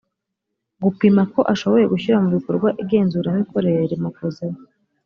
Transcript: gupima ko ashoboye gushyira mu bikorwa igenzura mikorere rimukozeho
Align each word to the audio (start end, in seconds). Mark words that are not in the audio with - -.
gupima 0.83 1.21
ko 1.33 1.39
ashoboye 1.53 1.85
gushyira 1.93 2.21
mu 2.23 2.29
bikorwa 2.35 2.69
igenzura 2.81 3.37
mikorere 3.39 3.81
rimukozeho 3.91 4.57